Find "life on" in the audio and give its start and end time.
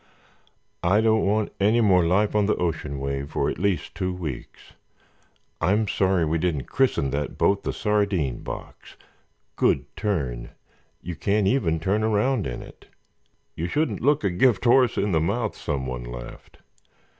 2.03-2.47